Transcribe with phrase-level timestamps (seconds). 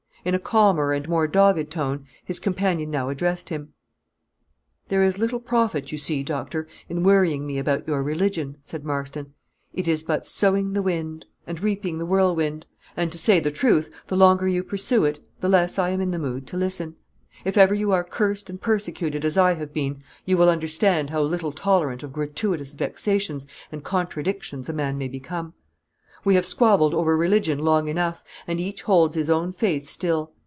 [0.23, 3.73] In a calmer and more dogged tone, his companion now addressed him:
[4.87, 9.33] "There is little profit you see, doctor, in worrying me about your religion," said Marston.
[9.73, 13.89] "it is but sowing the wind, and reaping the whirlwind; and, to say the truth,
[14.09, 16.97] the longer you pursue it, the less I am in the mood to listen.
[17.43, 21.23] If ever you are cursed and persecuted as I have been, you will understand how
[21.23, 25.55] little tolerant of gratuitous vexations and contradictions a man may become.
[26.23, 30.33] We have squabbled over religion long enough, and each holds his own faith still.